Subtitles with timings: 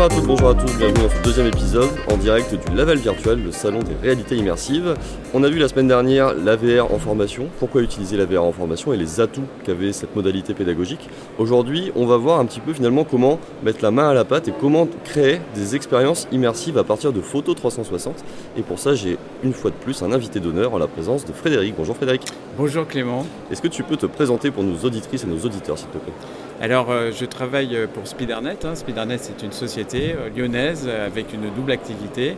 [0.00, 2.96] Bonjour à toutes, bonjour à tous, bienvenue dans ce deuxième épisode en direct du Laval
[2.96, 4.94] Virtuel, le salon des réalités immersives.
[5.34, 8.96] On a vu la semaine dernière l'AVR en formation, pourquoi utiliser l'AVR en formation et
[8.96, 11.10] les atouts qu'avait cette modalité pédagogique?
[11.38, 14.48] Aujourd'hui, on va voir un petit peu finalement comment mettre la main à la pâte
[14.48, 18.24] et comment créer des expériences immersives à partir de photos 360.
[18.56, 21.32] Et pour ça, j'ai une fois de plus un invité d'honneur en la présence de
[21.32, 21.74] Frédéric.
[21.76, 22.22] Bonjour Frédéric.
[22.58, 23.24] Bonjour Clément.
[23.50, 26.12] Est-ce que tu peux te présenter pour nos auditrices et nos auditeurs s'il te plaît?
[26.60, 28.64] Alors, euh, je travaille pour Spidernet.
[28.64, 28.74] Hein.
[28.74, 32.36] Spidernet, c'est une société euh, lyonnaise avec une double activité.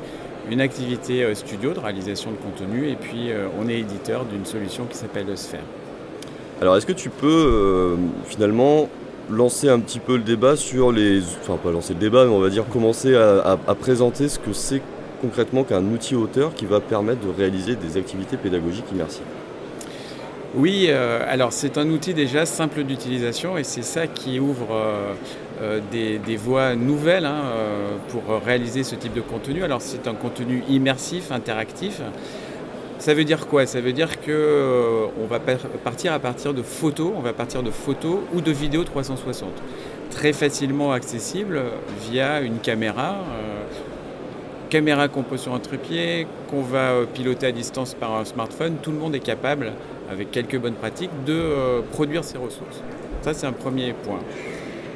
[0.50, 4.84] Une activité euh, studio de réalisation de contenu et puis on est éditeur d'une solution
[4.84, 5.64] qui s'appelle Sphère.
[6.60, 8.88] Alors, est-ce que tu peux finalement
[9.30, 11.22] lancer un petit peu le débat sur les.
[11.40, 14.52] Enfin, pas lancer le débat, mais on va dire commencer à, à présenter ce que
[14.52, 14.82] c'est
[15.20, 19.22] concrètement qu'un outil auteur qui va permettre de réaliser des activités pédagogiques immersives?
[20.54, 25.14] Oui, euh, alors c'est un outil déjà simple d'utilisation et c'est ça qui ouvre euh,
[25.62, 27.42] euh, des, voies nouvelles hein,
[28.08, 29.64] pour réaliser ce type de contenu.
[29.64, 32.02] Alors c'est un contenu immersif, interactif.
[32.98, 33.64] Ça veut dire quoi?
[33.64, 37.70] Ça veut dire que on va partir à partir de photos, on va partir de
[37.70, 39.48] photos ou de vidéos 360,
[40.10, 41.62] très facilement accessible
[42.10, 43.16] via une caméra
[44.72, 48.90] caméra qu'on pose sur un trépied, qu'on va piloter à distance par un smartphone, tout
[48.90, 49.72] le monde est capable
[50.10, 52.82] avec quelques bonnes pratiques, de euh, produire ces ressources.
[53.22, 54.20] Ça, c'est un premier point.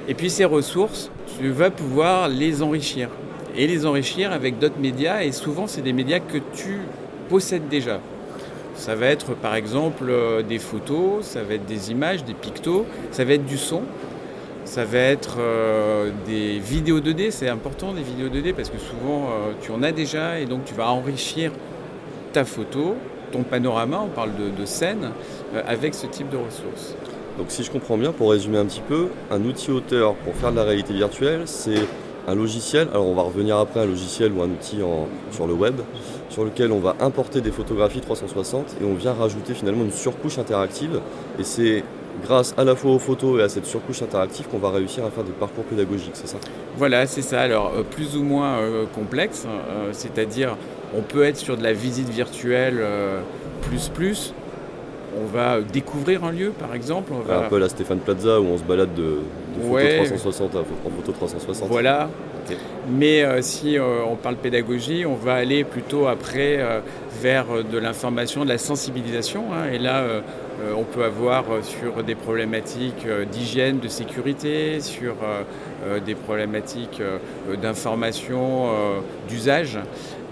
[0.08, 3.08] Et puis ces ressources, tu vas pouvoir les enrichir.
[3.56, 6.80] Et les enrichir avec d'autres médias, et souvent, c'est des médias que tu
[7.28, 8.00] possèdes déjà.
[8.74, 12.84] Ça va être par exemple euh, des photos, ça va être des images, des pictos,
[13.10, 13.82] ça va être du son,
[14.66, 19.30] ça va être euh, des vidéos 2D, c'est important des vidéos 2D parce que souvent
[19.62, 21.52] tu en as déjà et donc tu vas enrichir
[22.34, 22.96] ta photo
[23.32, 25.10] ton panorama, on parle de, scène,
[25.54, 26.94] euh, avec ce type de ressources.
[27.38, 30.52] Donc si je comprends bien, pour résumer un petit peu, un outil auteur pour faire
[30.52, 31.86] de la réalité virtuelle, c'est
[32.26, 34.78] un logiciel, alors on va revenir après un logiciel ou un outil
[35.30, 35.76] sur le web,
[36.28, 40.38] sur lequel on va importer des photographies 360 et on vient rajouter finalement une surcouche
[40.38, 41.00] interactive.
[41.38, 41.84] Et c'est
[42.24, 45.10] grâce à la fois aux photos et à cette surcouche interactive qu'on va réussir à
[45.10, 46.38] faire des parcours pédagogiques, c'est ça?
[46.76, 47.40] Voilà, c'est ça.
[47.40, 49.46] Alors euh, plus ou moins euh, complexe,
[49.92, 50.56] c'est-à-dire
[50.96, 53.20] on peut être sur de la visite virtuelle euh,
[53.62, 54.34] plus plus.
[55.18, 57.12] On va découvrir un lieu, par exemple.
[57.14, 57.46] On va...
[57.46, 59.20] Un peu la Stéphane Plaza où on se balade de,
[59.62, 60.58] photo 360 à
[60.96, 61.68] photo 360.
[61.68, 62.10] Voilà.
[62.90, 66.58] Mais euh, si euh, on parle pédagogie, on va aller plutôt après
[67.22, 69.46] vers de l'information, de la sensibilisation.
[69.54, 69.72] Hein.
[69.72, 70.04] et là,
[70.76, 75.14] on peut avoir sur des problématiques d'hygiène, de sécurité, sur
[76.04, 77.00] des problématiques
[77.62, 78.68] d'information,
[79.28, 79.78] d'usage.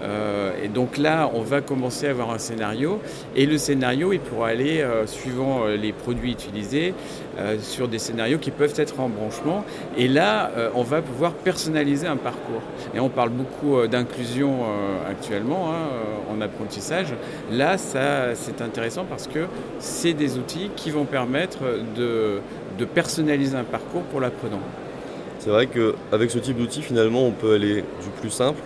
[0.01, 2.99] Euh, et donc là, on va commencer à avoir un scénario.
[3.35, 6.93] Et le scénario, il pourra aller, euh, suivant euh, les produits utilisés,
[7.59, 9.65] sur des scénarios qui peuvent être en branchement.
[9.97, 12.61] Et là, on va pouvoir personnaliser un parcours.
[12.93, 14.59] Et on parle beaucoup d'inclusion
[15.05, 15.89] actuellement hein,
[16.33, 17.07] en apprentissage.
[17.51, 19.47] Là, ça, c'est intéressant parce que
[19.79, 21.59] c'est des outils qui vont permettre
[21.97, 22.39] de,
[22.79, 24.61] de personnaliser un parcours pour l'apprenant.
[25.39, 28.61] C'est vrai qu'avec ce type d'outil, finalement, on peut aller du plus simple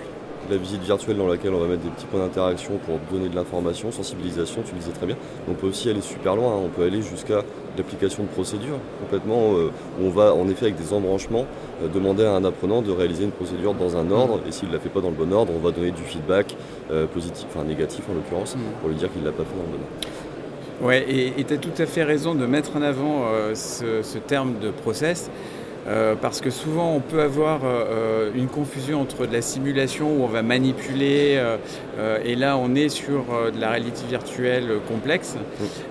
[0.49, 3.35] la visite virtuelle dans laquelle on va mettre des petits points d'interaction pour donner de
[3.35, 5.15] l'information, sensibilisation, tu le disais très bien.
[5.49, 6.61] On peut aussi aller super loin, hein.
[6.65, 7.43] on peut aller jusqu'à
[7.77, 11.45] l'application de procédure complètement, euh, où on va en effet avec des embranchements
[11.83, 14.73] euh, demander à un apprenant de réaliser une procédure dans un ordre, et s'il ne
[14.73, 16.55] la fait pas dans le bon ordre, on va donner du feedback
[16.91, 18.59] euh, positif, enfin négatif en l'occurrence, mm.
[18.81, 20.87] pour lui dire qu'il ne l'a pas fait dans le bon ordre.
[20.87, 24.59] Ouais, et tu as tout à fait raison de mettre en avant ce, ce, terme
[24.61, 25.29] de process.
[25.89, 30.15] Euh, parce que souvent on peut avoir euh, euh, une confusion entre de la simulation
[30.17, 31.41] où on va manipuler
[32.23, 35.35] et là on est sur de la réalité virtuelle complexe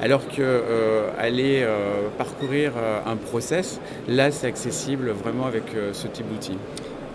[0.00, 0.62] alors que
[1.18, 1.66] aller
[2.16, 2.72] parcourir
[3.06, 6.56] un process là c'est accessible vraiment avec ce type d'outil.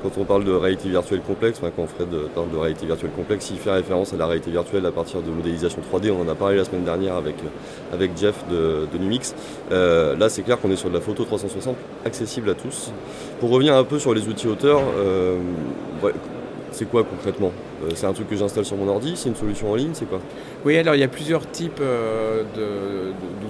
[0.04, 3.58] Quand on parle de réalité virtuelle complexe, quand Fred parle de réalité virtuelle complexe, il
[3.58, 6.12] fait référence à la réalité virtuelle à partir de modélisation 3D.
[6.12, 7.36] On en a parlé la semaine dernière avec,
[7.94, 9.34] avec Jeff de, Numix.
[9.72, 12.92] Euh, là, c'est clair qu'on est sur de la photo 360 accessible à tous.
[13.40, 15.38] Pour revenir un peu sur les outils auteurs, euh,
[16.74, 17.54] c'est quoi concrètement?
[17.86, 19.14] Euh, C'est un truc que j'installe sur mon ordi?
[19.16, 19.92] C'est une solution en ligne?
[19.94, 20.20] C'est quoi?
[20.66, 21.82] Oui, alors il y a plusieurs types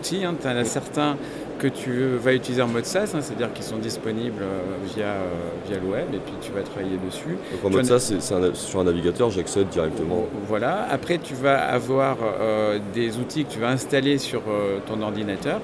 [0.04, 0.26] d'outils.
[0.26, 0.36] Hein.
[0.40, 1.18] Tu en as certains
[1.60, 4.60] que tu vas utiliser en mode SaaS, hein, c'est-à-dire qu'ils sont disponibles euh,
[4.96, 5.30] via, euh,
[5.68, 7.38] via le web et puis tu vas travailler dessus.
[7.52, 8.22] Donc en mode SaaS, c'est
[8.56, 10.26] sur un navigateur, j'accède directement.
[10.48, 14.42] Voilà, après tu vas avoir euh, des outils que tu vas installer sur
[14.88, 15.62] ton ordinateur.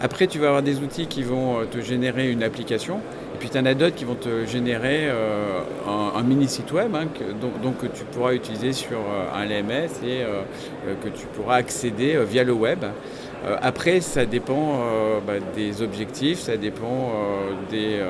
[0.00, 3.00] Après tu vas avoir des outils qui vont te générer une application.
[3.34, 5.08] Et puis tu en as d'autres qui vont te générer
[5.86, 8.98] un, mini site web, hein, que, donc, que tu pourras utiliser sur
[9.34, 10.24] un LMS et
[11.02, 12.84] que tu pourras accéder via le web.
[13.44, 17.12] Euh, après, ça dépend euh, bah, des objectifs, ça dépend
[17.72, 18.00] euh,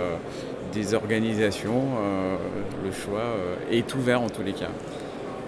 [0.72, 1.82] des, organisations,
[2.84, 3.34] le choix
[3.70, 4.70] est ouvert en tous les cas.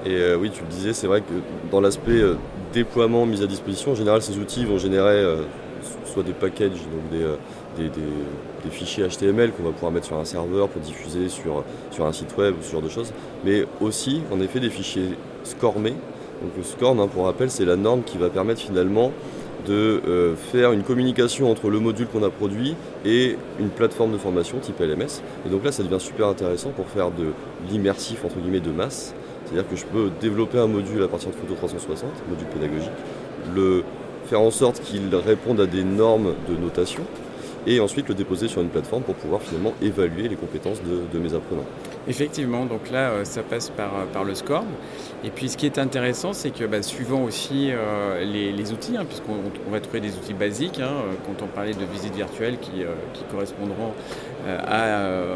[0.04, 1.32] Et oui, tu le disais, c'est vrai que
[1.70, 2.20] dans l'aspect
[2.72, 5.24] déploiement, mise à disposition, en général, ces outils vont générer
[6.04, 7.20] soit des packages, donc
[7.78, 11.62] des, des, fichiers HTML qu'on va pouvoir mettre sur un serveur pour diffuser sur,
[11.92, 13.12] sur un site web ou ce genre de choses,
[13.44, 15.94] mais aussi en effet des fichiers SCORMés.
[16.42, 19.12] Donc le SCORM, hein, pour rappel, c'est la norme qui va permettre finalement
[19.66, 22.74] de euh, faire une communication entre le module qu'on a produit
[23.04, 25.22] et une plateforme de formation type LMS.
[25.46, 27.32] Et donc là, ça devient super intéressant pour faire de
[27.70, 29.14] l'immersif, entre guillemets, de masse.
[29.44, 32.90] C'est-à-dire que je peux développer un module à partir de Photo 360, module pédagogique,
[33.54, 33.82] le
[34.26, 37.02] faire en sorte qu'il réponde à des normes de notation,
[37.66, 41.34] et ensuite le déposer sur une plateforme pour pouvoir finalement évaluer les compétences de, mes
[41.34, 41.66] apprenants.
[42.08, 44.66] Effectivement, donc là euh, ça passe par, euh, par le SCORM.
[45.22, 49.04] Et puis ce qui est intéressant, c'est que bah, suivant aussi euh, les, outils, hein,
[49.04, 50.92] puisqu'on va trouver des outils basiques, hein,
[51.26, 52.84] quand on parlait de visites virtuelles qui,
[53.30, 53.92] correspondront
[54.46, 55.29] à la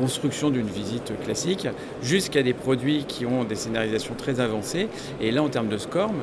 [0.00, 1.68] construction d'une visite classique,
[2.02, 4.88] jusqu'à des produits qui ont des scénarisations très avancées.
[5.20, 6.16] Et là, en termes de SCORM,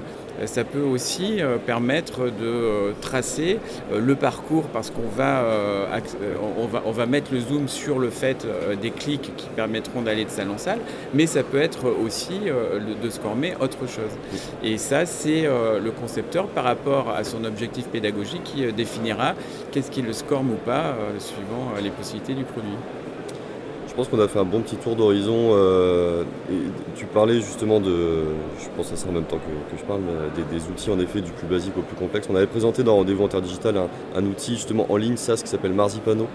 [0.45, 3.59] ça peut aussi permettre de tracer
[3.94, 5.44] le parcours parce qu'on va,
[6.59, 8.47] on va, on va mettre le zoom sur le fait
[8.81, 10.79] des clics qui permettront d'aller de salle en salle,
[11.13, 12.39] mais ça peut être aussi
[13.03, 14.13] de scormer autre chose.
[14.63, 19.33] Et ça, c'est le concepteur par rapport à son objectif pédagogique qui définira
[19.71, 22.77] qu'est-ce qui le scorme ou pas suivant les possibilités du produit.
[23.97, 25.53] Je pense qu'on a fait un bon petit tour d'horizon.
[25.55, 26.21] Euh,
[26.95, 28.25] tu parlais justement de,
[28.59, 30.01] je pense à ça en même temps que, je parle,
[30.35, 32.27] des, outils en effet du plus basique au plus complexe.
[32.29, 35.73] On avait présenté dans Rendez-vous Interdigital un, un outil justement en ligne SaaS qui s'appelle
[35.73, 36.27] Marzipano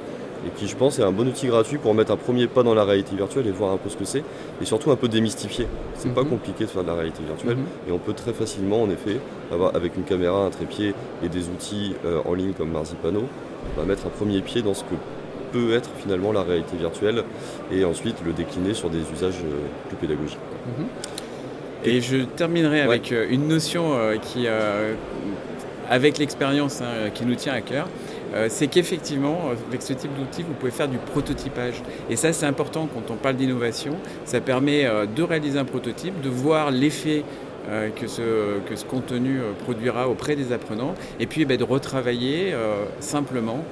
[0.44, 2.74] et qui je pense est un bon outil gratuit pour mettre un premier pas dans
[2.74, 4.24] la réalité virtuelle et voir un peu ce que c'est
[4.60, 5.68] et surtout un peu démystifier.
[5.94, 6.30] C'est pas mhm.
[6.30, 7.66] compliqué de faire de la réalité virtuelle mhm.
[7.88, 9.20] et on peut très facilement en effet
[9.52, 13.22] avoir avec une caméra, un trépied et des outils euh, en ligne comme Marzipano,
[13.76, 14.96] va mettre un premier pied dans ce que
[15.52, 17.22] peut être finalement la réalité virtuelle
[17.70, 20.38] et ensuite le décliner sur des usages euh, plus pédagogiques.
[20.66, 20.86] Mhm.
[21.84, 24.46] Et je terminerai avec euh, une notion euh, qui,
[25.90, 27.88] avec l'expérience hein, qui nous tient à cœur,
[28.48, 31.82] c'est qu'effectivement, avec ce type d'outil, vous pouvez faire du prototypage.
[32.08, 33.98] Et ça, c'est important quand on parle d'innovation.
[34.24, 37.24] Ça permet de réaliser un prototype, de voir l'effet
[37.68, 42.54] que, ce, que ce contenu produira auprès des apprenants, et puis eh de retravailler
[43.00, 43.62] simplement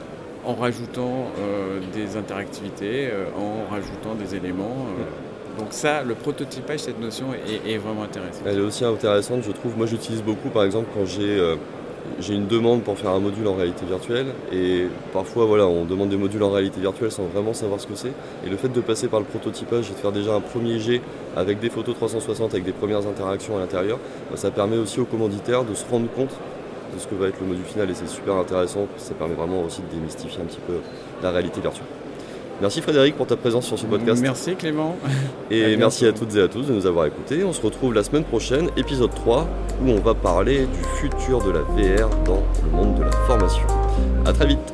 [0.44, 4.87] en rajoutant euh, des interactivités, euh, en rajoutant des éléments.
[4.98, 5.58] Euh.
[5.60, 8.42] Donc ça, le prototypage, cette notion est, vraiment intéressante.
[8.46, 9.76] Elle est aussi intéressante, je trouve.
[9.76, 13.84] Moi, j'utilise beaucoup, par exemple, quand j'ai une demande pour faire un module en réalité
[13.84, 17.86] virtuelle et parfois voilà on demande des modules en réalité virtuelle sans vraiment savoir ce
[17.86, 18.12] que c'est
[18.44, 21.02] et le fait de passer par le prototypage et de faire déjà un premier jet
[21.36, 23.98] avec des photos 360 avec des premières interactions à l'intérieur
[24.31, 26.34] bah, ça permet aussi aux commanditaires de se rendre compte
[26.94, 28.87] de ce que va être le module final et c'est super intéressant.
[28.96, 30.75] Ça permet vraiment aussi de démystifier un petit peu
[31.22, 31.87] la réalité virtuelle.
[32.60, 34.20] Merci Frédéric pour ta présence sur ce podcast.
[34.20, 34.96] Merci Clément.
[35.50, 37.42] Et merci à toutes et à tous de nous avoir écoutés.
[37.42, 39.48] On se retrouve la semaine prochaine, épisode 3,
[39.82, 43.66] où on va parler du futur de la VR dans le monde de la formation.
[44.26, 44.69] A très vite